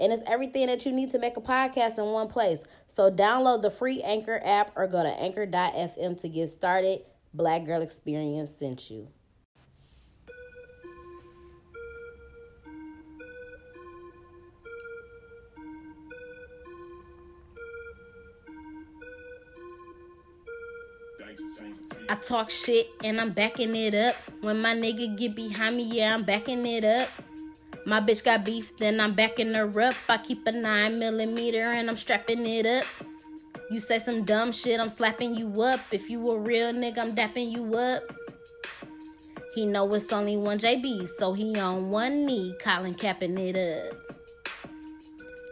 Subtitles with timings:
[0.00, 2.64] And it's everything that you need to make a podcast in one place.
[2.88, 7.02] So download the free Anchor app or go to anchor.fm to get started.
[7.34, 9.08] Black Girl Experience sent you.
[22.08, 24.16] I talk shit and I'm backing it up.
[24.40, 27.08] When my nigga get behind me, yeah, I'm backing it up.
[27.86, 29.94] My bitch got beef, then I'm backing her up.
[30.08, 32.84] I keep a 9 millimeter and I'm strapping it up.
[33.70, 35.80] You say some dumb shit, I'm slapping you up.
[35.92, 38.02] If you a real nigga, I'm dapping you up.
[39.54, 43.92] He know it's only one JB, so he on one knee, Colin capping it up.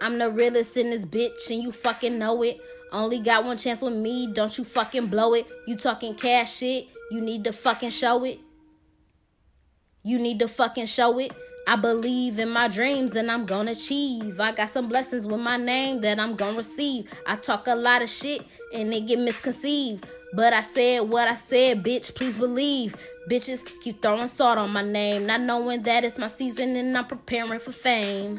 [0.03, 2.61] I'm the realest in this bitch, and you fucking know it.
[2.93, 5.51] Only got one chance with me, don't you fucking blow it.
[5.67, 8.41] You talking cash shit, you need to fucking show it.
[10.09, 11.35] You need to fucking show it.
[11.69, 14.41] I believe in my dreams and I'm gonna achieve.
[14.41, 17.05] I got some blessings with my name that I'm gonna receive.
[17.27, 18.43] I talk a lot of shit
[18.73, 20.09] and they get misconceived.
[20.33, 22.95] But I said what I said, bitch, please believe.
[23.31, 27.05] Bitches keep throwing salt on my name, not knowing that it's my season and I'm
[27.05, 28.39] preparing for fame.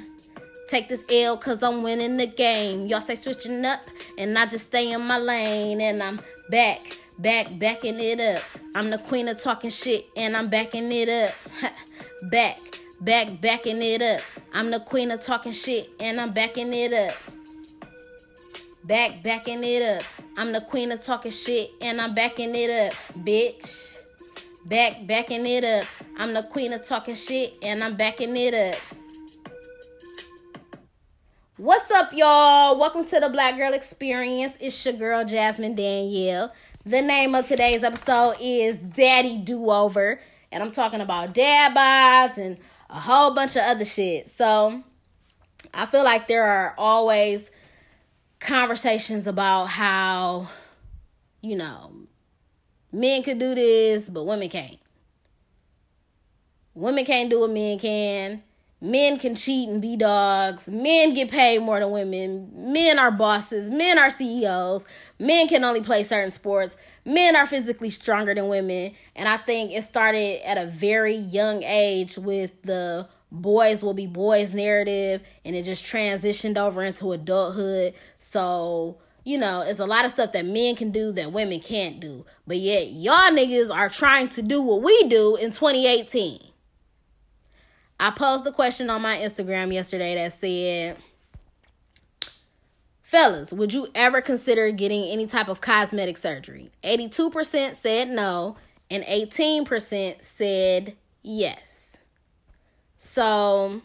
[0.69, 2.87] Take this L cause I'm winning the game.
[2.87, 3.81] Y'all say switching up
[4.17, 6.17] and I just stay in my lane and I'm
[6.49, 6.79] back,
[7.19, 8.43] back, backing it up.
[8.75, 11.35] I'm the queen of talking shit and I'm backing it up.
[12.31, 12.55] back,
[13.01, 14.21] back, backing it up.
[14.53, 17.15] I'm the queen of talking shit and I'm backing it up.
[18.85, 20.03] Back, backing it up.
[20.37, 24.05] I'm the queen of talking shit and I'm backing it up, bitch.
[24.65, 25.85] Back, backing it up.
[26.17, 28.81] I'm the queen of talking shit and I'm backing it up.
[31.57, 32.79] What's up, y'all?
[32.79, 34.57] Welcome to the Black Girl Experience.
[34.61, 36.53] It's your girl, Jasmine Danielle.
[36.89, 40.19] The name of today's episode is Daddy Do Over,
[40.51, 42.57] and I'm talking about dad bods and
[42.89, 44.27] a whole bunch of other shit.
[44.31, 44.81] So,
[45.71, 47.51] I feel like there are always
[48.39, 50.47] conversations about how,
[51.41, 51.93] you know,
[52.91, 54.79] men could do this, but women can't.
[56.73, 58.41] Women can't do what men can
[58.81, 60.69] Men can cheat and be dogs.
[60.69, 62.49] Men get paid more than women.
[62.71, 63.69] Men are bosses.
[63.69, 64.85] Men are CEOs.
[65.19, 66.77] Men can only play certain sports.
[67.03, 68.93] Men are physically stronger than women.
[69.15, 74.07] And I think it started at a very young age with the boys will be
[74.07, 77.93] boys narrative and it just transitioned over into adulthood.
[78.17, 81.99] So, you know, it's a lot of stuff that men can do that women can't
[81.99, 82.25] do.
[82.47, 86.48] But yet, y'all niggas are trying to do what we do in 2018.
[87.99, 90.97] I posed a question on my Instagram yesterday that said,
[93.01, 96.69] Fellas, would you ever consider getting any type of cosmetic surgery?
[96.83, 98.55] 82% said no,
[98.89, 101.97] and 18% said yes.
[102.97, 103.81] So,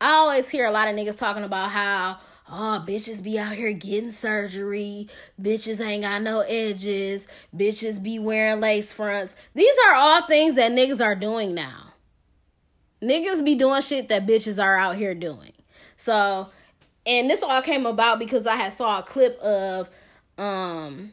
[0.00, 2.18] I always hear a lot of niggas talking about how
[2.52, 5.08] oh, bitches be out here getting surgery.
[5.40, 7.26] Bitches ain't got no edges.
[7.56, 9.34] Bitches be wearing lace fronts.
[9.54, 11.94] These are all things that niggas are doing now.
[13.02, 15.52] Niggas be doing shit that bitches are out here doing.
[15.96, 16.50] So,
[17.06, 19.90] and this all came about because I had saw a clip of
[20.38, 21.12] um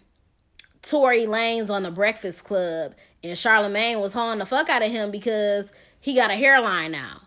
[0.82, 5.12] Tory Lanez on the Breakfast Club and Charlemagne was hauling the fuck out of him
[5.12, 7.22] because he got a hairline now.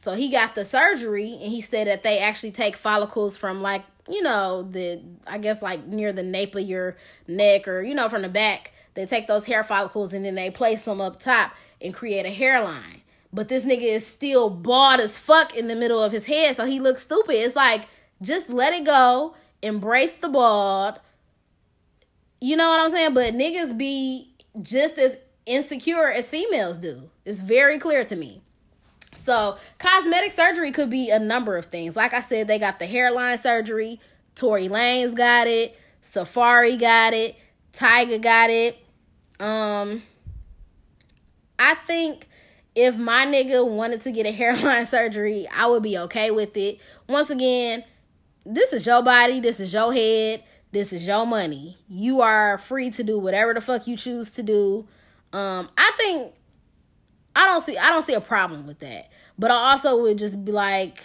[0.00, 3.82] So he got the surgery and he said that they actually take follicles from like,
[4.08, 8.08] you know, the I guess like near the nape of your neck or you know
[8.08, 8.70] from the back.
[8.94, 12.30] They take those hair follicles and then they place them up top and create a
[12.30, 13.02] hairline.
[13.32, 16.64] But this nigga is still bald as fuck in the middle of his head, so
[16.64, 17.34] he looks stupid.
[17.34, 17.88] It's like
[18.22, 21.00] just let it go, embrace the bald.
[22.40, 23.14] You know what I'm saying?
[23.14, 24.32] But niggas be
[24.62, 27.10] just as insecure as females do.
[27.24, 28.42] It's very clear to me.
[29.14, 31.96] So, cosmetic surgery could be a number of things.
[31.96, 34.00] Like I said, they got the hairline surgery.
[34.34, 35.78] Tory Lanez got it.
[36.02, 37.36] Safaree got it.
[37.72, 38.78] Tyga got it.
[39.40, 40.02] Um,
[41.58, 42.28] I think
[42.74, 46.78] if my nigga wanted to get a hairline surgery, I would be okay with it.
[47.08, 47.84] Once again,
[48.44, 49.40] this is your body.
[49.40, 50.42] This is your head.
[50.70, 51.78] This is your money.
[51.88, 54.86] You are free to do whatever the fuck you choose to do.
[55.32, 56.34] Um, I think
[57.38, 59.10] I don't see I don't see a problem with that.
[59.38, 61.02] But I also would just be like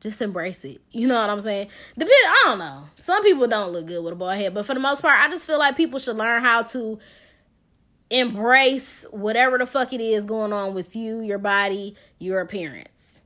[0.00, 0.80] Just embrace it.
[0.92, 1.68] You know what I'm saying?
[1.94, 2.84] Depend I don't know.
[2.96, 5.28] Some people don't look good with a bald head, but for the most part, I
[5.28, 6.98] just feel like people should learn how to
[8.08, 13.22] embrace whatever the fuck it is going on with you, your body, your appearance.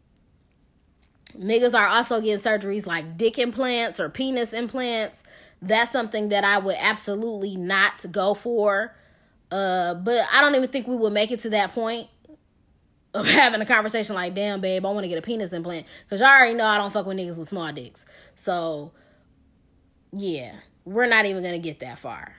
[1.39, 5.25] Niggas are also getting surgeries like dick implants or penis implants.
[5.63, 8.95] That's something that I would absolutely not go for.
[9.50, 12.08] Uh, but I don't even think we would make it to that point
[13.12, 15.87] of having a conversation like, damn, babe, I want to get a penis implant.
[16.05, 18.05] Because y'all already know I don't fuck with niggas with small dicks.
[18.35, 18.93] So,
[20.12, 20.55] yeah,
[20.85, 22.37] we're not even going to get that far.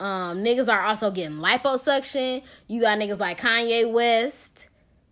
[0.00, 2.42] Um, niggas are also getting liposuction.
[2.68, 4.68] You got niggas like Kanye West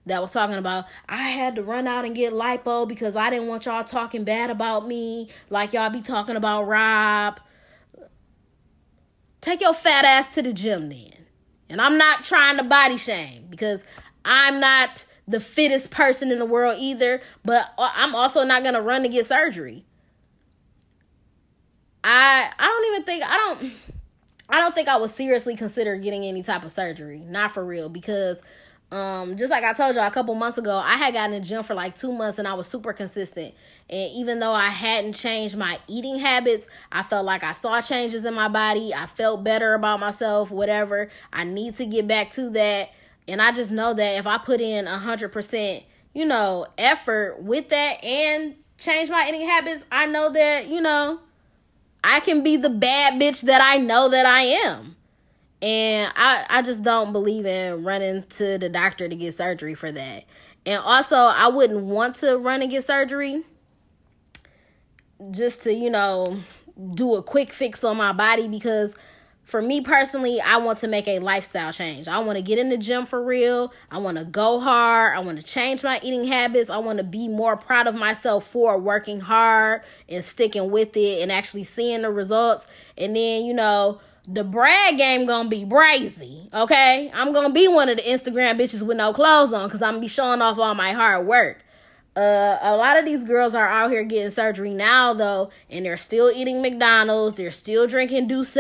[0.07, 3.49] that was talking about I had to run out and get lipo because I didn't
[3.49, 7.41] want y'all talking bad about me like y'all be talking about Rob.
[9.47, 11.13] Take your fat ass to the gym then.
[11.69, 13.85] And I'm not trying to body shame because
[14.25, 18.81] I'm not the fittest person in the world either, but I'm also not going to
[18.81, 19.85] run to get surgery.
[22.03, 23.73] I I don't even think I don't
[24.49, 27.21] I don't think I would seriously consider getting any type of surgery.
[27.21, 28.43] Not for real because
[28.91, 31.47] um just like I told y'all a couple months ago, I had gotten in the
[31.47, 33.55] gym for like 2 months and I was super consistent.
[33.89, 38.25] And even though I hadn't changed my eating habits, I felt like I saw changes
[38.25, 38.93] in my body.
[38.93, 41.09] I felt better about myself, whatever.
[41.33, 42.91] I need to get back to that.
[43.29, 45.85] And I just know that if I put in 100%,
[46.15, 51.21] you know, effort with that and change my eating habits, I know that, you know,
[52.03, 54.97] I can be the bad bitch that I know that I am.
[55.63, 59.91] And I, I just don't believe in running to the doctor to get surgery for
[59.93, 60.25] that.
[60.65, 63.45] And also, I wouldn't want to run and get surgery
[65.31, 66.39] just to, you know,
[66.95, 68.95] do a quick fix on my body because
[69.47, 72.09] for me personally, I want to make a lifestyle change.
[72.09, 73.73] I want to get in the gym for real.
[73.91, 75.17] I want to go hard.
[75.17, 76.69] I want to change my eating habits.
[76.69, 81.23] I want to be more proud of myself for working hard and sticking with it
[81.23, 82.67] and actually seeing the results.
[82.99, 87.11] And then, you know, the brag game gonna be brazy, okay?
[87.15, 90.01] I'm gonna be one of the Instagram bitches with no clothes on because I'm gonna
[90.01, 91.63] be showing off all my hard work.
[92.17, 95.99] Uh, a lot of these girls are out here getting surgery now, though, and they're
[95.99, 97.35] still eating McDonald's.
[97.35, 98.55] They're still drinking Douce.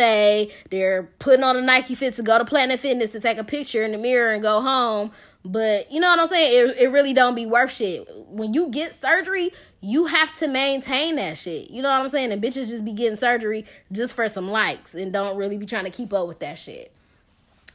[0.70, 3.82] They're putting on a Nike Fit to go to Planet Fitness to take a picture
[3.82, 5.10] in the mirror and go home.
[5.42, 6.70] But you know what I'm saying?
[6.70, 8.06] It, it really don't be worth shit.
[8.28, 11.70] When you get surgery, you have to maintain that shit.
[11.70, 12.32] You know what I'm saying?
[12.32, 15.84] And bitches just be getting surgery just for some likes and don't really be trying
[15.84, 16.92] to keep up with that shit.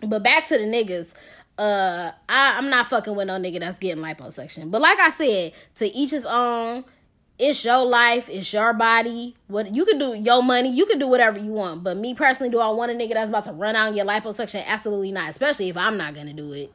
[0.05, 1.13] But back to the niggas
[1.61, 4.71] uh I, I'm not fucking with no nigga that's getting liposuction.
[4.71, 6.83] But like I said, to each his own.
[7.43, 9.35] It's your life, it's your body.
[9.47, 11.83] What you can do, your money, you can do whatever you want.
[11.83, 14.05] But me personally, do I want a nigga that's about to run out and get
[14.05, 14.63] liposuction?
[14.63, 15.31] Absolutely not.
[15.31, 16.71] Especially if I'm not gonna do it.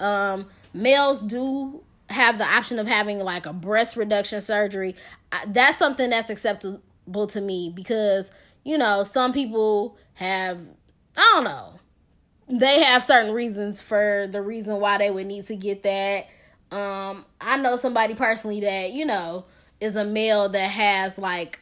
[0.00, 4.96] Um, males do have the option of having like a breast reduction surgery.
[5.46, 8.32] That's something that's acceptable to me because
[8.64, 10.60] you know some people have
[11.16, 11.78] I don't know
[12.52, 16.28] they have certain reasons for the reason why they would need to get that.
[16.70, 19.46] Um, I know somebody personally that, you know,
[19.80, 21.60] is a male that has like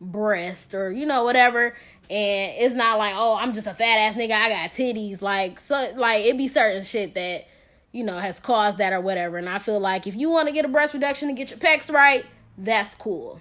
[0.00, 1.74] breast or, you know, whatever.
[2.10, 5.22] And it's not like, oh, I'm just a fat ass nigga, I got titties.
[5.22, 7.46] Like so like it be certain shit that,
[7.92, 9.38] you know, has caused that or whatever.
[9.38, 11.58] And I feel like if you want to get a breast reduction and get your
[11.58, 12.24] pecs right,
[12.58, 13.40] that's cool.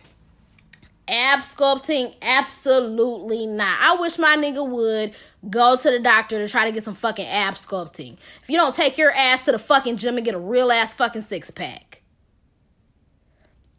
[1.09, 3.79] Ab sculpting, absolutely not.
[3.79, 5.15] I wish my nigga would
[5.49, 8.17] go to the doctor to try to get some fucking ab sculpting.
[8.43, 10.93] If you don't take your ass to the fucking gym and get a real ass
[10.93, 12.01] fucking six pack.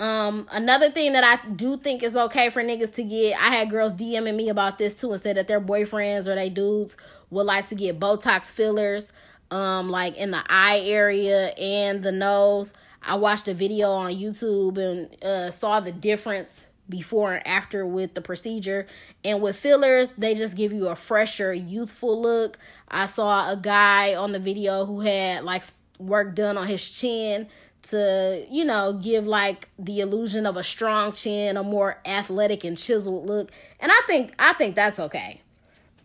[0.00, 3.68] Um, another thing that I do think is okay for niggas to get, I had
[3.68, 6.96] girls DMing me about this too and said that their boyfriends or they dudes
[7.30, 9.12] would like to get Botox fillers,
[9.50, 12.72] um, like in the eye area and the nose.
[13.02, 18.14] I watched a video on YouTube and uh, saw the difference before and after with
[18.14, 18.86] the procedure.
[19.24, 22.58] And with fillers, they just give you a fresher, youthful look.
[22.88, 25.62] I saw a guy on the video who had like
[25.98, 27.48] work done on his chin
[27.82, 32.76] to, you know, give like the illusion of a strong chin, a more athletic and
[32.76, 33.50] chiseled look.
[33.80, 35.40] And I think I think that's okay.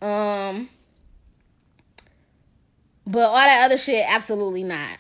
[0.01, 0.69] Um
[3.05, 4.97] but all that other shit absolutely not.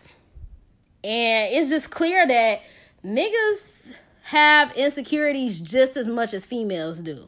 [1.03, 2.61] And it's just clear that
[3.03, 3.93] niggas
[4.33, 7.27] have insecurities just as much as females do.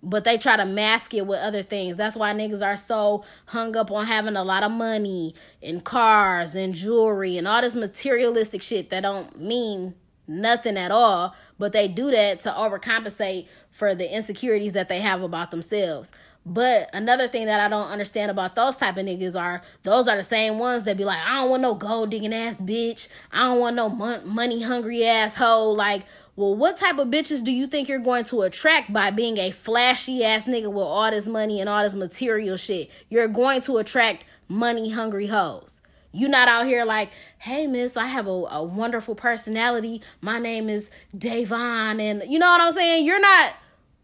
[0.00, 1.96] But they try to mask it with other things.
[1.96, 6.54] That's why niggas are so hung up on having a lot of money and cars
[6.54, 9.94] and jewelry and all this materialistic shit that don't mean
[10.28, 11.34] nothing at all.
[11.58, 16.12] But they do that to overcompensate for the insecurities that they have about themselves.
[16.44, 20.16] But another thing that I don't understand about those type of niggas are those are
[20.16, 23.08] the same ones that be like, I don't want no gold digging ass bitch.
[23.30, 25.76] I don't want no mon- money hungry asshole.
[25.76, 26.02] Like,
[26.34, 29.50] well, what type of bitches do you think you're going to attract by being a
[29.52, 32.90] flashy ass nigga with all this money and all this material shit?
[33.08, 35.80] You're going to attract money hungry hoes.
[36.10, 40.02] You not out here like, hey miss, I have a, a wonderful personality.
[40.20, 43.06] My name is Davon, and you know what I'm saying?
[43.06, 43.54] You're not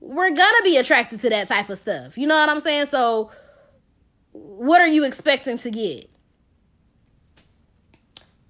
[0.01, 2.17] we're gonna be attracted to that type of stuff.
[2.17, 2.87] You know what I'm saying?
[2.87, 3.31] So
[4.33, 6.11] what are you expecting to get?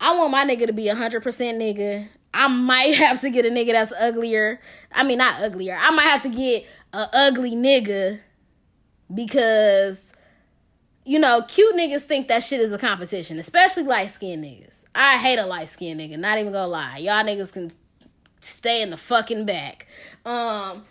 [0.01, 2.09] I want my nigga to be 100% nigga.
[2.33, 4.61] I might have to get a nigga that's uglier.
[4.93, 5.77] I mean, not uglier.
[5.79, 8.21] I might have to get a ugly nigga
[9.13, 10.13] because
[11.05, 14.85] you know, cute niggas think that shit is a competition, especially light skinned niggas.
[14.95, 16.99] I hate a light skinned nigga, not even gonna lie.
[16.99, 17.73] Y'all niggas can
[18.41, 19.87] stay in the fucking back.
[20.27, 20.85] Um,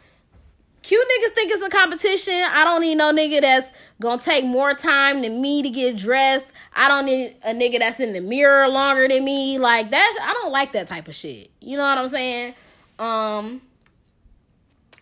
[0.87, 2.33] cute niggas think it's a competition.
[2.33, 6.47] I don't need no nigga that's gonna take more time than me to get dressed.
[6.73, 9.59] I don't need a nigga that's in the mirror longer than me.
[9.59, 11.51] Like that, I don't like that type of shit.
[11.59, 12.53] You know what I'm saying?
[12.99, 13.61] Um,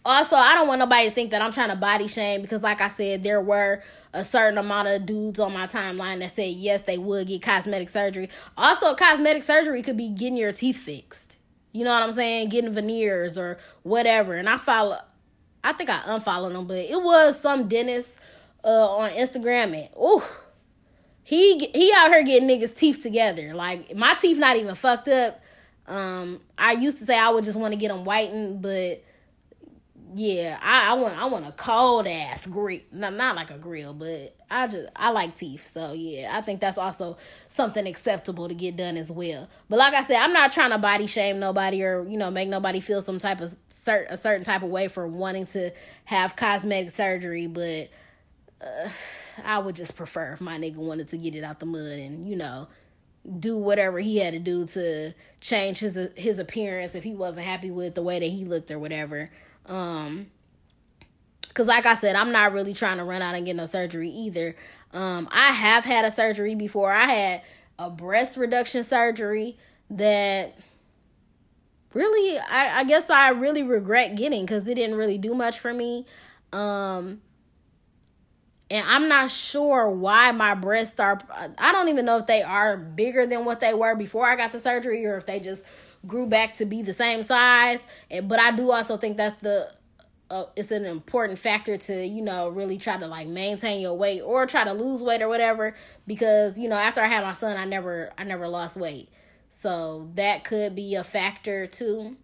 [0.03, 2.81] also, I don't want nobody to think that I'm trying to body shame because, like
[2.81, 6.81] I said, there were a certain amount of dudes on my timeline that said yes,
[6.81, 8.29] they would get cosmetic surgery.
[8.57, 11.37] Also, cosmetic surgery could be getting your teeth fixed.
[11.73, 12.49] You know what I'm saying?
[12.49, 14.33] Getting veneers or whatever.
[14.33, 14.97] And I follow,
[15.65, 18.19] I think I unfollowed him, but it was some dentist
[18.63, 20.24] uh, on Instagram and ooh,
[21.24, 23.55] he he out here getting niggas teeth together.
[23.55, 25.41] Like my teeth not even fucked up.
[25.88, 29.03] Um, I used to say I would just want to get them whitened, but
[30.13, 32.81] yeah, I, I want I want a cold ass grill.
[32.91, 35.65] Not not like a grill, but I just I like teeth.
[35.65, 39.50] So yeah, I think that's also something acceptable to get done as well.
[39.69, 42.50] But like I said, I'm not trying to body shame nobody or you know make
[42.50, 45.71] nobody feel some type of cert a certain type of way for wanting to
[46.05, 47.89] have cosmetic surgery, but
[48.62, 48.89] uh,
[49.43, 52.29] I would just prefer if my nigga wanted to get it out the mud and
[52.29, 52.67] you know
[53.39, 57.71] do whatever he had to do to change his his appearance if he wasn't happy
[57.71, 59.31] with the way that he looked or whatever.
[59.67, 60.27] Um,
[61.53, 64.10] cause like I said, I'm not really trying to run out and get no surgery
[64.10, 64.55] either.
[64.93, 66.91] Um, I have had a surgery before.
[66.91, 67.41] I had
[67.77, 69.57] a breast reduction surgery
[69.89, 70.57] that
[71.93, 75.74] really I, I guess I really regret getting because it didn't really do much for
[75.74, 76.05] me.
[76.53, 77.22] Um
[78.72, 81.19] and I'm not sure why my breasts are
[81.57, 84.51] I don't even know if they are bigger than what they were before I got
[84.51, 85.63] the surgery or if they just
[86.07, 87.85] grew back to be the same size.
[88.24, 89.71] But I do also think that's the
[90.29, 94.21] uh, it's an important factor to you know really try to like maintain your weight
[94.21, 95.75] or try to lose weight or whatever.
[96.07, 99.09] Because you know after I had my son I never I never lost weight.
[99.50, 102.17] So that could be a factor too.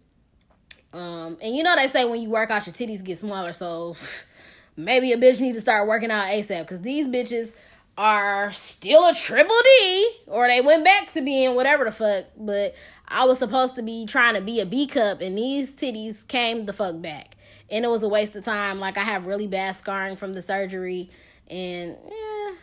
[0.92, 3.52] Um and you know they say when you work out your titties get smaller.
[3.52, 3.96] So
[4.76, 7.54] maybe a bitch need to start working out ASAP because these bitches
[7.98, 12.74] are still a triple D or they went back to being whatever the fuck but
[13.12, 16.64] I was supposed to be trying to be a B cup, and these titties came
[16.64, 17.36] the fuck back.
[17.70, 18.80] And it was a waste of time.
[18.80, 21.10] Like, I have really bad scarring from the surgery,
[21.48, 21.96] and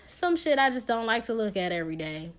[0.06, 2.32] some shit I just don't like to look at every day.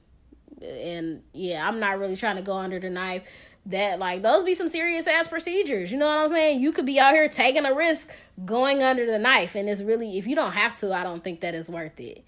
[0.60, 3.22] And yeah, I'm not really trying to go under the knife.
[3.66, 5.92] That, like, those be some serious ass procedures.
[5.92, 6.60] You know what I'm saying?
[6.60, 8.12] You could be out here taking a risk
[8.44, 11.40] going under the knife, and it's really, if you don't have to, I don't think
[11.40, 12.24] that is worth it.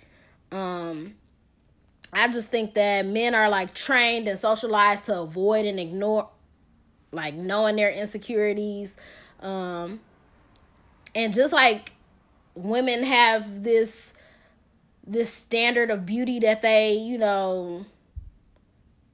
[0.53, 1.15] Um,
[2.13, 6.29] I just think that men are like trained and socialized to avoid and ignore
[7.11, 8.97] like knowing their insecurities.
[9.41, 10.01] Um
[11.15, 11.93] and just like
[12.55, 14.13] women have this
[15.07, 17.87] this standard of beauty that they, you know,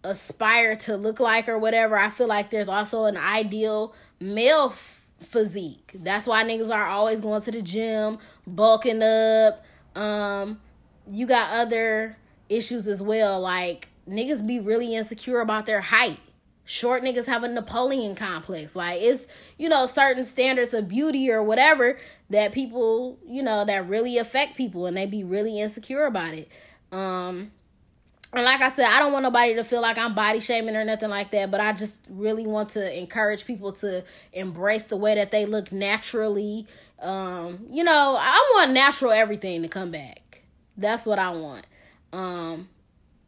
[0.04, 5.00] aspire to look like or whatever, I feel like there's also an ideal male f-
[5.20, 5.92] physique.
[5.94, 9.64] That's why niggas are always going to the gym, bulking up.
[9.94, 10.60] Um
[11.10, 12.16] you got other
[12.48, 13.40] issues as well.
[13.40, 16.18] Like niggas be really insecure about their height.
[16.64, 18.76] Short niggas have a Napoleon complex.
[18.76, 21.98] Like it's, you know, certain standards of beauty or whatever
[22.30, 26.48] that people, you know, that really affect people and they be really insecure about it.
[26.92, 27.52] Um
[28.34, 30.84] and like I said, I don't want nobody to feel like I'm body shaming or
[30.84, 35.14] nothing like that, but I just really want to encourage people to embrace the way
[35.14, 36.66] that they look naturally.
[37.00, 40.27] Um, you know, I want natural everything to come back.
[40.78, 41.66] That's what I want.
[42.12, 42.68] Um,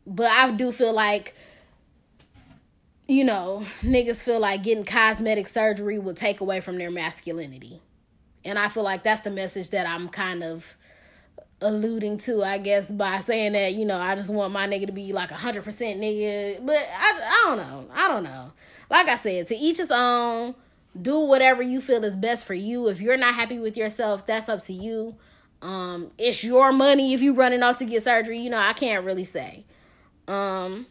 [0.06, 1.34] but I do feel like,
[3.08, 7.82] you know, niggas feel like getting cosmetic surgery will take away from their masculinity.
[8.44, 10.76] And I feel like that's the message that I'm kind of
[11.60, 14.92] alluding to, I guess, by saying that, you know, I just want my nigga to
[14.92, 16.64] be like 100% nigga.
[16.64, 17.86] But I, I don't know.
[17.92, 18.52] I don't know.
[18.88, 20.54] Like I said, to each his own.
[21.00, 22.88] Do whatever you feel is best for you.
[22.88, 25.14] If you're not happy with yourself, that's up to you.
[25.62, 28.38] Um, it's your money if you running off to get surgery.
[28.38, 29.64] You know, I can't really say.
[30.26, 30.86] Um,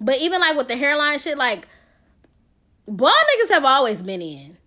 [0.00, 1.66] but even like with the hairline shit, like
[2.86, 4.58] bald niggas have always been in.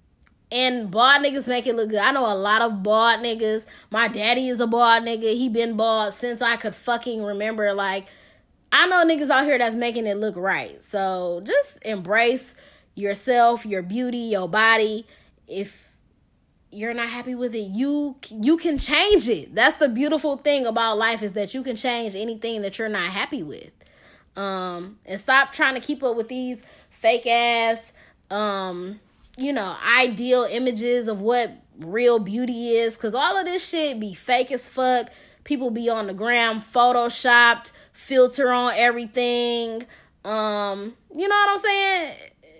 [0.51, 1.99] And bald niggas make it look good.
[1.99, 3.65] I know a lot of bald niggas.
[3.89, 5.33] My daddy is a bald nigga.
[5.33, 7.73] He been bald since I could fucking remember.
[7.73, 8.07] Like,
[8.71, 10.81] I know niggas out here that's making it look right.
[10.81, 12.55] So just embrace
[12.93, 15.05] yourself, your beauty, your body.
[15.47, 15.94] If
[16.75, 19.55] you're not happy with it, you you can change it.
[19.55, 23.11] That's the beautiful thing about life is that you can change anything that you're not
[23.11, 23.71] happy with.
[24.35, 27.93] Um and stop trying to keep up with these fake ass
[28.29, 28.99] um
[29.37, 34.13] you know, ideal images of what real beauty is cuz all of this shit be
[34.13, 35.09] fake as fuck.
[35.43, 39.85] People be on the gram photoshopped, filter on everything.
[40.23, 42.15] Um, you know what I'm saying?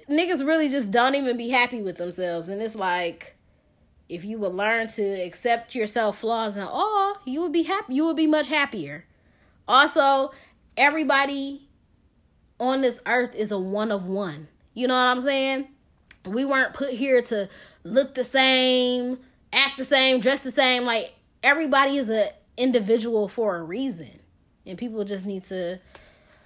[0.08, 3.35] Niggas really just don't even be happy with themselves and it's like
[4.08, 7.96] if you would learn to accept yourself flaws and all, you would be happy.
[7.96, 9.06] You would be much happier.
[9.68, 10.32] Also,
[10.78, 11.68] everybody
[12.60, 14.48] on this earth is a one of one.
[14.74, 15.70] You know what I'm saying?
[16.26, 17.50] We weren't put here to
[17.84, 19.20] look the same,
[19.52, 20.84] act the same, dress the same.
[20.84, 24.20] Like everybody is a individual for a reason.
[24.66, 25.80] And people just need to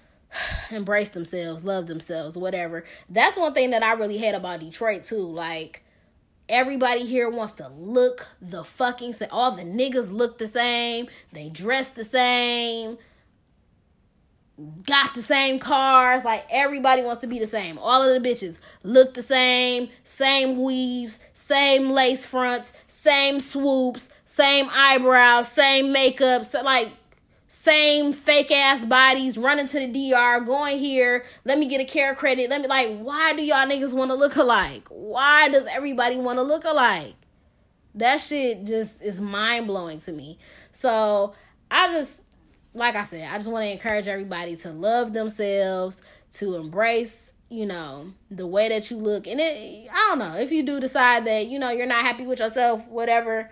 [0.72, 2.86] embrace themselves, love themselves, whatever.
[3.10, 5.26] That's one thing that I really hate about Detroit too.
[5.26, 5.84] Like
[6.50, 9.30] everybody here wants to look the fucking same.
[9.32, 11.08] All the niggas look the same.
[11.32, 12.98] They dress the same
[14.86, 16.24] got the same cars.
[16.24, 17.78] Like everybody wants to be the same.
[17.78, 24.68] All of the bitches look the same, same weaves, same lace fronts, same swoops, same
[24.72, 26.44] eyebrows, same makeup.
[26.46, 26.92] So like
[27.60, 31.26] same fake ass bodies running to the DR, going here.
[31.44, 32.50] Let me get a care credit.
[32.50, 34.88] Let me like, why do y'all niggas want to look alike?
[34.88, 37.16] Why does everybody want to look alike?
[37.96, 40.38] That shit just is mind blowing to me.
[40.72, 41.34] So
[41.70, 42.22] I just
[42.74, 46.02] like I said, I just want to encourage everybody to love themselves,
[46.36, 49.28] to embrace, you know, the way that you look.
[49.28, 52.26] And it, I don't know, if you do decide that, you know, you're not happy
[52.26, 53.52] with yourself, whatever,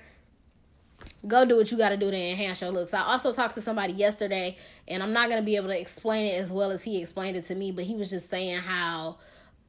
[1.27, 2.93] go do what you got to do to enhance your looks.
[2.93, 6.25] I also talked to somebody yesterday, and I'm not going to be able to explain
[6.25, 9.17] it as well as he explained it to me, but he was just saying how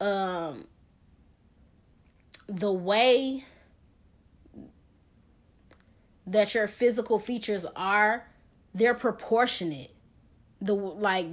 [0.01, 0.65] um
[2.47, 3.43] the way
[6.25, 8.25] that your physical features are
[8.73, 9.91] they're proportionate.
[10.61, 11.27] The like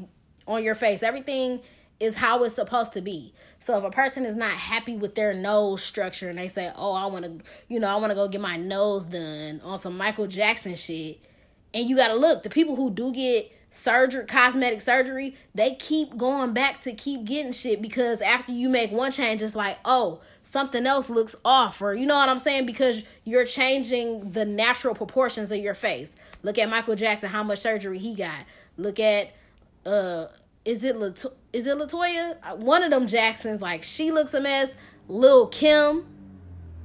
[0.47, 1.61] on your face, everything
[1.99, 3.33] is how it's supposed to be.
[3.59, 6.93] So if a person is not happy with their nose structure and they say, "Oh,
[6.93, 9.97] I want to, you know, I want to go get my nose done on some
[9.97, 11.21] Michael Jackson shit,"
[11.73, 16.17] and you got to look, the people who do get surgery, cosmetic surgery, they keep
[16.17, 20.21] going back to keep getting shit because after you make one change, it's like, oh,
[20.43, 22.67] something else looks off, or you know what I'm saying?
[22.67, 26.17] Because you're changing the natural proportions of your face.
[26.43, 28.45] Look at Michael Jackson, how much surgery he got.
[28.79, 29.31] Look at,
[29.85, 30.27] uh,
[30.67, 32.59] is it Lato- is it Latoya?
[32.59, 34.77] One of them Jacksons, like she looks a mess.
[35.09, 36.05] Lil Kim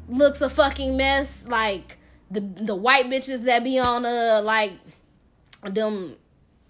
[0.08, 1.46] looks a fucking mess.
[1.48, 1.98] Like
[2.30, 4.74] the the white bitches that be on uh like
[5.64, 6.16] them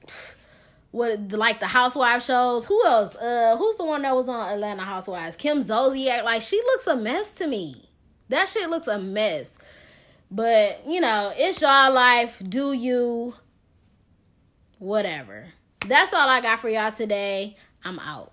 [0.92, 2.66] what like the housewife shows.
[2.66, 3.16] Who else?
[3.16, 5.36] Uh who's the one that was on Atlanta Housewives?
[5.36, 6.24] Kim Zolciak.
[6.24, 7.90] Like she looks a mess to me.
[8.30, 9.58] That shit looks a mess.
[10.34, 12.42] But, you know, it's y'all life.
[12.48, 13.34] Do you
[14.80, 15.48] whatever.
[15.88, 17.58] That's all I got for y'all today.
[17.84, 18.32] I'm out.